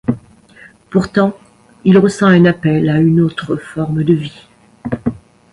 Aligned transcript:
Pourtant, 0.89 1.37
il 1.85 1.99
ressent 1.99 2.25
un 2.25 2.45
appel 2.45 2.89
à 2.89 2.97
une 2.99 3.21
autre 3.21 3.55
forme 3.57 4.03
de 4.03 4.15
vie. 4.15 4.47